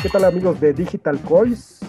[0.00, 1.80] ¿Qué tal amigos de Digital Coins?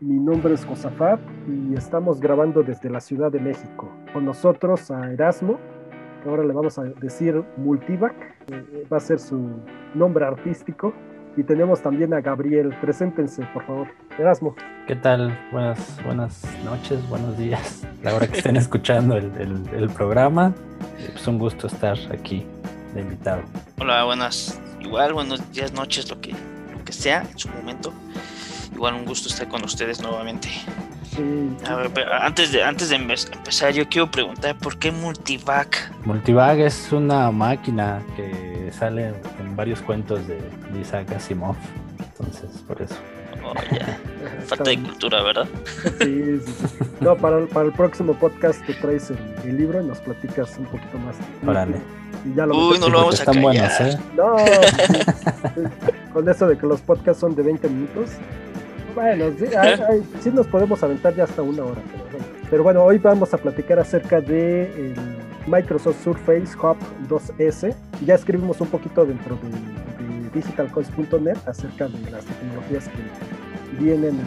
[0.00, 3.90] Mi nombre es Josafat y estamos grabando desde la Ciudad de México.
[4.12, 5.58] Con nosotros a Erasmo,
[6.22, 8.14] que ahora le vamos a decir Multivac,
[8.52, 9.50] eh, va a ser su
[9.92, 10.94] nombre artístico.
[11.36, 12.72] Y tenemos también a Gabriel.
[12.80, 13.88] Preséntense, por favor.
[14.16, 14.54] Erasmo.
[14.86, 15.36] ¿Qué tal?
[15.50, 17.84] Buenas, buenas noches, buenos días.
[18.04, 19.32] La hora que estén escuchando el,
[19.72, 20.54] el, programa.
[21.00, 22.46] Es pues un gusto estar aquí
[22.94, 23.42] de invitado.
[23.80, 24.60] Hola, buenas.
[24.78, 26.34] Igual, buenos días, noches, lo que
[26.88, 27.92] que sea en su momento.
[28.72, 30.48] Igual un gusto estar con ustedes nuevamente.
[32.22, 35.92] antes de, antes de empezar, yo quiero preguntar por qué Multivac.
[36.06, 40.40] Multivac es una máquina que sale en varios cuentos de
[40.80, 41.56] Isaac Asimov.
[41.98, 42.96] Entonces, por eso.
[43.44, 43.52] Oh,
[44.46, 45.48] Falta de cultura, ¿verdad?
[46.00, 46.66] Sí, sí,
[47.00, 49.10] No, para, para el próximo podcast te traes
[49.44, 51.16] el, libro y nos platicas un poquito más.
[51.46, 51.80] Órale.
[52.24, 53.42] Uy, no lo vamos a callar.
[53.42, 53.98] Buenos, ¿eh?
[54.16, 54.36] No,
[56.12, 58.10] con eso de que los podcasts son de 20 minutos.
[58.94, 59.26] Bueno,
[60.20, 61.80] sí, nos podemos aventar ya hasta una hora.
[62.50, 64.94] Pero bueno, hoy vamos a platicar acerca de el
[65.46, 66.76] Microsoft Surface Hub
[67.08, 67.74] 2S.
[68.04, 74.18] Ya escribimos un poquito dentro de, de digitalcoins.net acerca de las tecnologías que vienen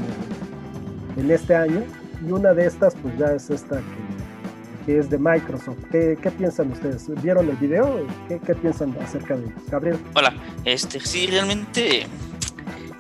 [1.18, 1.84] en, en este año.
[2.26, 4.21] Y una de estas, pues ya es esta que
[4.86, 5.78] que es de Microsoft.
[5.92, 7.10] ¿Qué, qué piensan ustedes?
[7.22, 8.06] ¿Vieron el video?
[8.28, 10.00] ¿Qué, ¿Qué, piensan acerca de Gabriel?
[10.16, 10.34] Hola,
[10.66, 12.06] este, sí, realmente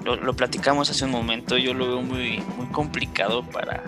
[0.03, 1.57] lo, lo, platicamos hace un momento.
[1.57, 3.83] Yo lo veo muy, muy complicado para,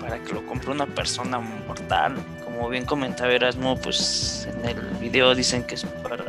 [0.00, 2.16] para que lo compre una persona mortal.
[2.44, 6.24] Como bien comentaba Erasmo, pues en el video dicen que es para la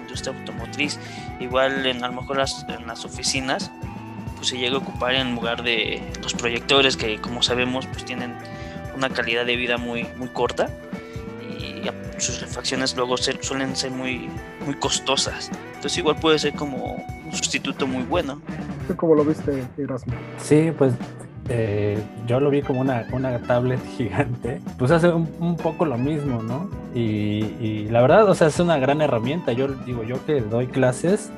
[0.00, 0.98] industria automotriz.
[1.40, 3.70] Igual en, a lo mejor las, en las oficinas
[4.36, 8.36] pues se llega a ocupar en lugar de los proyectores que como sabemos pues tienen
[8.98, 10.68] una calidad de vida muy, muy corta
[11.48, 14.28] y sus refacciones luego suelen ser muy,
[14.66, 15.50] muy costosas.
[15.68, 18.40] Entonces igual puede ser como un sustituto muy bueno.
[18.96, 20.12] ¿Cómo lo viste, Erasmo?
[20.38, 20.94] Sí, pues
[21.48, 26.42] eh, yo lo vi como una, una tablet gigante, pues hace un, poco lo mismo,
[26.42, 26.68] ¿no?
[26.94, 29.52] Y, y, la verdad, o sea, es una gran herramienta.
[29.52, 31.30] Yo digo, yo que doy clases,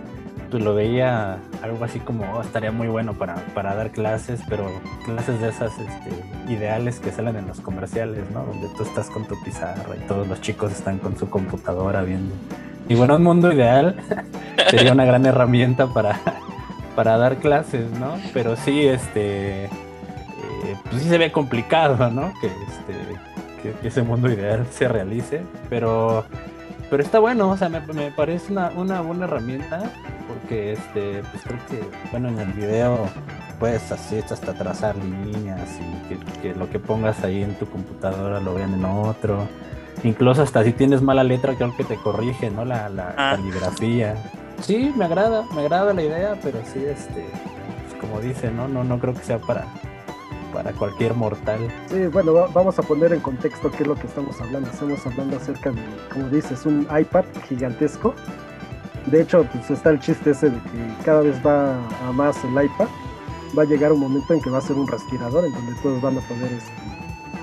[0.51, 4.69] pues lo veía algo así como oh, estaría muy bueno para, para, dar clases, pero
[5.05, 8.45] clases de esas este, ideales que salen en los comerciales, ¿no?
[8.45, 12.35] Donde tú estás con tu pizarra y todos los chicos están con su computadora viendo.
[12.89, 13.97] Y bueno, un mundo ideal
[14.71, 16.21] sería una gran herramienta para,
[16.97, 18.15] para dar clases, ¿no?
[18.35, 19.71] Pero sí, este, eh,
[20.91, 22.33] pues sí se ve complicado, ¿no?
[22.41, 26.25] Que, este, que ese mundo ideal se realice, pero
[26.91, 29.93] pero está bueno, o sea, me, me parece una, una, buena herramienta
[30.51, 33.09] porque, este, pues creo que, bueno, en el video
[33.61, 38.55] puedes así hasta trazar líneas y que, lo que pongas ahí en tu computadora lo
[38.55, 39.47] vean en otro.
[40.03, 42.65] Incluso hasta si tienes mala letra, creo que te corrige, ¿no?
[42.65, 43.37] La, la ah.
[43.37, 44.17] caligrafía.
[44.61, 47.25] Sí, me agrada, me agrada la idea, pero sí, este,
[47.89, 48.67] pues como dice, ¿no?
[48.67, 49.67] No, no creo que sea para,
[50.53, 51.61] para cualquier mortal.
[51.91, 54.69] Sí, bueno, vamos a poner en contexto qué es lo que estamos hablando.
[54.69, 55.81] Estamos hablando acerca de,
[56.13, 58.17] como dices, un iPad gigantesco.
[59.07, 62.51] De hecho, pues está el chiste ese de que cada vez va a más el
[62.51, 62.89] iPad.
[63.59, 66.01] Va a llegar un momento en que va a ser un respirador, en donde todos
[66.01, 66.73] van a poder este,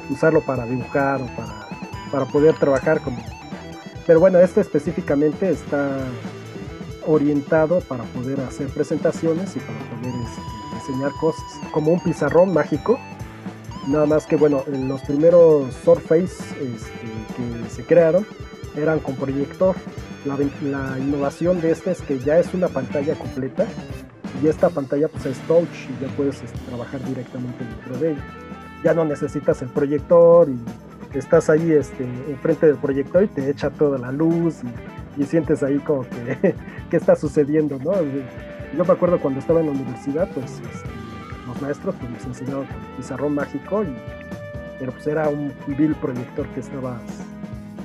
[0.10, 1.68] usarlo para dibujar o para,
[2.12, 3.18] para poder trabajar con
[4.06, 5.98] Pero bueno, este específicamente está
[7.06, 10.42] orientado para poder hacer presentaciones y para poder este,
[10.80, 13.00] enseñar cosas, como un pizarrón mágico.
[13.88, 16.90] Nada más que, bueno, los primeros Surface este,
[17.36, 18.26] que se crearon
[18.76, 19.76] eran con proyector.
[20.28, 23.66] La, innovación de este es que ya es una pantalla completa
[24.42, 28.24] y esta pantalla pues es touch y ya puedes este, trabajar directamente dentro de ella.
[28.84, 33.70] Ya no necesitas el proyector y estás ahí este, enfrente del proyector y te echa
[33.70, 36.56] toda la luz y, y sientes ahí como que
[36.90, 37.94] qué está sucediendo, ¿no?
[38.76, 40.90] Yo me acuerdo cuando estaba en la universidad, pues este,
[41.48, 43.96] los maestros pues, nos enseñaban con pizarrón mágico, y,
[44.80, 47.27] pero pues era un vil proyector que estabas, que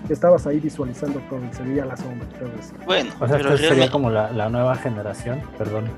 [0.09, 2.75] estabas ahí visualizando todo y se veía la sombra y todo eso.
[2.85, 5.91] Bueno, o sea, pero sería como la, la, nueva generación, perdón.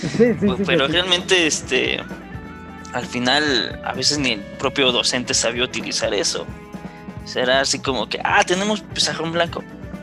[0.00, 2.00] sí, sí, sí, pero realmente, este,
[2.92, 6.46] al final, a veces ni el propio docente sabía utilizar eso.
[7.24, 9.62] Será así como que, ah, tenemos pizarrón blanco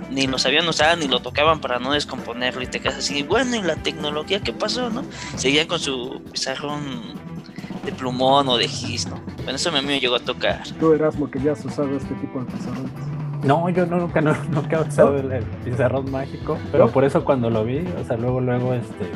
[0.10, 3.56] ni lo sabían usar ni lo tocaban para no descomponerlo y te quedas así, bueno,
[3.56, 5.04] ¿y la tecnología qué pasó, no?
[5.38, 7.14] Seguían con su pizarrón
[7.90, 9.20] de plumón o de gis, ¿no?
[9.38, 10.64] Bueno, eso a mí me llegó a tocar.
[10.80, 12.92] ¿Tú, Erasmo, que ya has usado este tipo de pizarrones?
[13.44, 17.64] No, yo nunca, no, nunca he usado el, pizarrón mágico, pero por eso cuando lo
[17.64, 19.10] vi, o sea, luego, luego, este,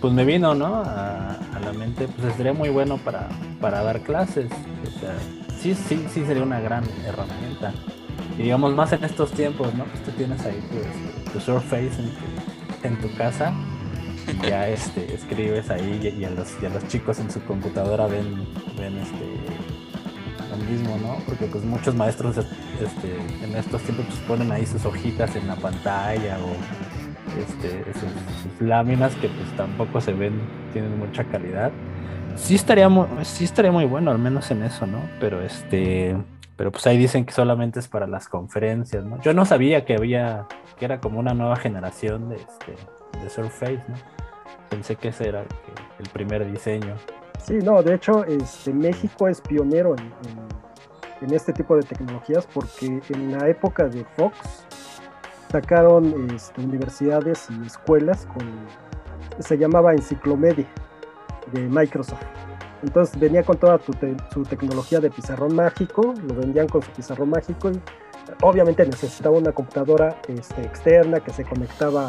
[0.00, 0.76] pues me vino, ¿no?
[0.76, 3.28] A, a la mente, pues sería muy bueno para,
[3.60, 5.14] para dar clases, o sea,
[5.60, 7.72] sí, sí, sí sería una gran herramienta.
[8.38, 9.84] Y digamos, más en estos tiempos, ¿no?
[9.84, 10.58] Pues tú tienes ahí
[11.32, 11.92] tu, Surface
[12.82, 13.52] en tu, casa.
[14.42, 18.46] Ya este, escribes ahí y, a los, y los chicos en su computadora ven,
[18.78, 19.24] ven este,
[20.50, 21.16] lo mismo, ¿no?
[21.26, 25.56] Porque pues muchos maestros este, en estos tiempos pues, ponen ahí sus hojitas en la
[25.56, 26.52] pantalla o
[27.40, 30.40] este, sus, láminas que pues tampoco se ven,
[30.72, 31.72] tienen mucha calidad.
[32.36, 35.00] Sí estaría, muy, sí estaría muy bueno, al menos en eso, ¿no?
[35.20, 36.16] Pero este,
[36.56, 39.20] pero pues ahí dicen que solamente es para las conferencias, ¿no?
[39.22, 40.46] Yo no sabía que había,
[40.78, 42.74] que era como una nueva generación de, este,
[43.22, 43.96] de Surface, ¿no?
[44.68, 45.44] Pensé que ese era
[45.98, 46.94] el primer diseño.
[47.38, 50.12] Sí, no, de hecho, este, México es pionero en,
[51.28, 54.66] en, este tipo de tecnologías porque en la época de Fox
[55.50, 58.46] sacaron este, universidades y escuelas con,
[59.40, 60.66] se llamaba Enciclomedia
[61.52, 62.22] de Microsoft.
[62.82, 63.78] Entonces venía con toda
[64.32, 67.80] su tecnología de pizarrón mágico, lo vendían con su pizarrón mágico y
[68.42, 72.06] obviamente necesitaba una computadora este, externa que se conectaba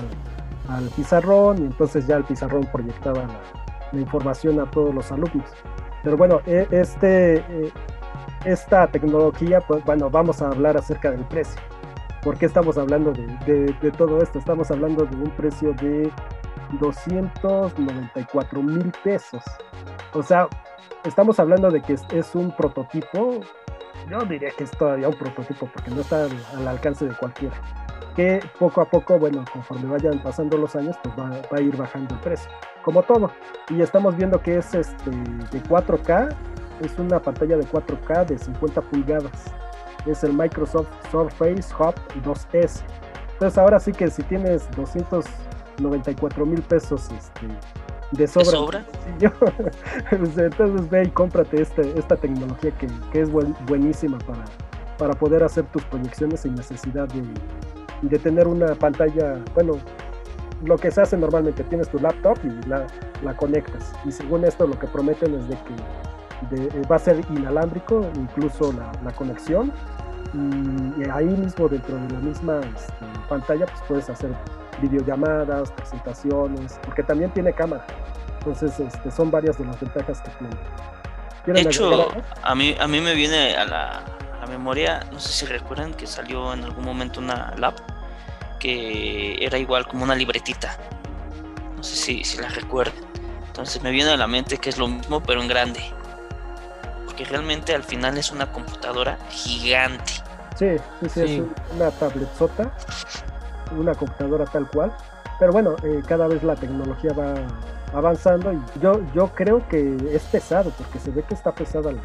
[0.69, 3.27] al, pizarrón y entonces ya el pizarrón proyectaba
[3.91, 5.51] la, información a todos los alumnos.
[6.03, 7.71] Pero bueno, e, este, e,
[8.43, 11.61] esta tecnología, pues bueno, vamos a hablar acerca del precio.
[12.23, 14.39] ¿Por qué estamos hablando de, de todo esto?
[14.39, 16.09] Estamos hablando de un precio de
[16.79, 19.43] 294 mil pesos.
[20.13, 20.48] O sea,
[21.06, 23.42] estamos hablando de que es, un prototipo.
[24.10, 27.56] Yo diría que es todavía un prototipo porque no está al, alcance de cualquiera.
[28.15, 32.13] Que poco a poco, bueno, conforme vayan pasando los años, pues va, a ir bajando
[32.13, 32.50] el precio.
[32.83, 33.31] Como todo.
[33.69, 36.36] Y estamos viendo que es este de 4K.
[36.81, 39.45] Es una pantalla de 4K de 50 pulgadas.
[40.06, 42.83] Es el Microsoft Surface Hub 2S.
[43.33, 45.25] Entonces ahora sí que si tienes 200
[45.80, 47.48] 94 mil pesos este,
[48.13, 48.86] de sobra.
[50.10, 52.71] Pues, entonces ve y cómprate este, esta tecnología
[53.12, 53.30] que, es
[53.68, 54.44] buenísima para,
[54.98, 57.24] para poder hacer tus proyecciones sin necesidad de,
[58.01, 59.77] de tener una pantalla, bueno,
[60.63, 62.88] lo que se hace normalmente, tienes tu laptop y la,
[63.21, 63.92] la conectas.
[64.06, 68.92] Y según esto lo que prometen es de que va a ser inalámbrico, incluso la,
[69.04, 69.71] la conexión.
[70.33, 74.31] Y, ahí mismo dentro de la misma este, pantalla pues puedes hacer
[74.81, 77.85] videollamadas, presentaciones, porque también tiene cámara.
[78.39, 80.56] Entonces, este, son varias de las ventajas que tiene.
[81.45, 82.09] De hecho,
[82.41, 84.03] a mí, a mí me viene a la,
[84.50, 87.74] memoria, no sé si recuerdan que salió en algún momento una lab
[88.59, 90.77] que era igual como una libretita.
[91.77, 92.94] No sé si, si la recuerdan.
[93.47, 95.81] Entonces me viene a la mente que es lo mismo pero en grande.
[97.13, 100.13] Porque realmente al final es una computadora gigante.
[100.56, 102.71] Sí, sí, sí, es una tabletzota
[103.77, 104.92] una computadora tal cual.
[105.39, 107.36] Pero bueno, eh, cada vez la tecnología va
[107.94, 112.01] avanzando y yo, yo creo que es pesado, porque se ve que está pesada la,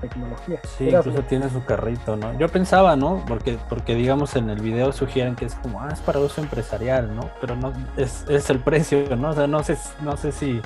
[0.00, 0.60] tecnología.
[0.78, 2.36] Sí, incluso tiene su carrito, ¿no?
[2.38, 3.24] Yo pensaba, ¿no?
[3.26, 7.14] Porque, porque digamos en el video sugieren que es como, ah, es para uso empresarial,
[7.14, 7.28] ¿no?
[7.40, 9.30] Pero no, es, es el precio, ¿no?
[9.30, 10.60] O sea, no sé, no sé si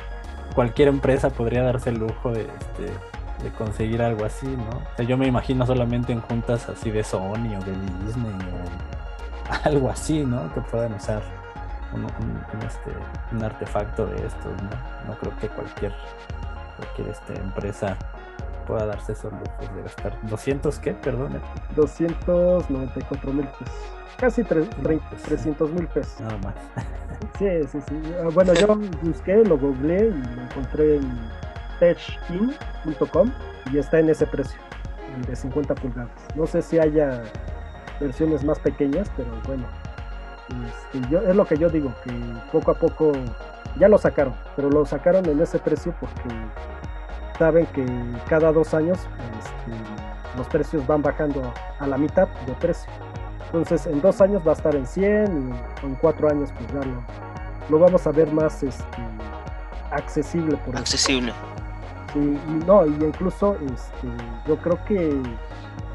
[0.54, 2.92] cualquier empresa podría darse el lujo de, este,
[3.42, 4.78] de conseguir algo así, ¿no?
[4.78, 7.72] O sea, yo me imagino solamente en juntas así de Sony o de
[8.04, 10.52] Disney o algo así, ¿no?
[10.54, 11.22] Que puedan usar
[11.92, 12.04] un,
[12.64, 14.70] este, artefacto de estos, ¿no?
[15.06, 15.92] No creo que cualquier,
[16.76, 17.96] cualquier este, empresa
[18.66, 20.92] pueda darse esos lujos de gastar 200, ¿qué?
[20.92, 21.40] Perdón.
[21.76, 23.74] 294 mil pesos.
[24.18, 26.20] Casi 300 mil pesos.
[26.20, 26.54] Nada más.
[27.38, 28.02] Sí, sí, sí.
[28.22, 31.45] Ah, bueno, yo busqué, lo googleé y lo encontré en
[31.78, 33.32] techin.com
[33.72, 34.58] y está en ese precio,
[35.26, 36.10] de 50 pulgadas.
[36.34, 37.22] No sé si haya
[38.00, 39.64] versiones más pequeñas, pero bueno,
[40.92, 42.12] este, es lo que yo digo, que
[42.52, 43.12] poco a poco
[43.78, 46.28] ya lo sacaron, pero lo sacaron en ese precio porque
[47.38, 47.84] saben que
[48.28, 48.98] cada dos años
[49.38, 52.90] este, los precios van bajando a la mitad de precio.
[53.46, 56.90] Entonces en dos años va a estar en 100 y en cuatro años pues ya
[57.70, 58.84] lo, vamos a ver más este,
[59.90, 60.56] accesible.
[60.58, 61.32] Por accesible.
[62.16, 64.08] Sí, no, y incluso este,
[64.46, 65.20] yo creo que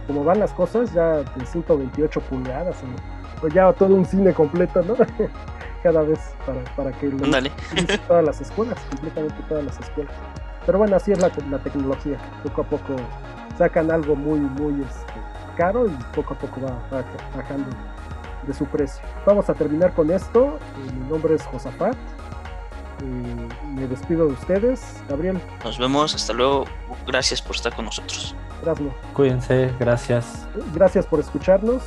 [0.06, 2.78] como van las cosas, ya de 128 pulgadas,
[3.42, 4.96] o, ya todo un cine completo, ¿no?
[5.84, 7.18] Cada vez para, para que lo
[8.08, 10.13] todas las escuelas, completamente todas las escuelas.
[10.63, 12.20] Pero bueno, así es la, la tecnología.
[12.44, 12.96] Poco a poco
[13.58, 15.13] sacan algo muy, muy este,
[15.58, 17.04] caro y poco a poco va,
[17.36, 17.68] bajando
[18.46, 19.04] de su precio.
[19.25, 20.60] Vamos a terminar con esto.
[20.88, 21.98] Eh, mi nombre es Josafat.
[23.74, 25.01] Me despido de ustedes.
[25.10, 25.39] Gabriel.
[25.63, 26.15] Nos vemos.
[26.15, 26.65] Hasta luego.
[27.08, 28.36] Gracias por estar con nosotros.
[29.13, 30.48] Cuídense, gracias.
[30.74, 31.84] Gracias por escucharnos.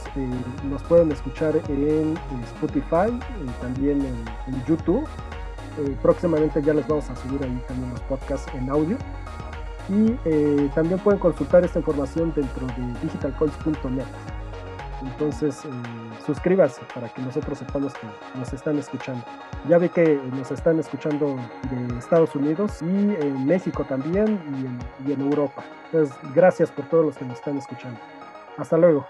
[0.64, 4.04] Nos pueden escuchar en, Spotify y también
[4.47, 5.06] en, YouTube.
[5.78, 8.97] Eh, próximamente ya les vamos a subir ahí también los podcasts en audio.
[9.88, 14.04] Y eh, también pueden consultar esta información dentro de digitalcoins.net.
[15.05, 15.69] Entonces, eh,
[16.27, 18.07] suscríbase para que nosotros sepamos que
[18.39, 19.25] nos están escuchando.
[19.69, 21.37] Ya vi que nos están escuchando
[21.71, 24.41] de Estados Unidos y en México también
[25.07, 25.63] y en, Europa.
[25.87, 27.99] Entonces, gracias por todos los que nos están escuchando.
[28.57, 29.07] Hasta luego.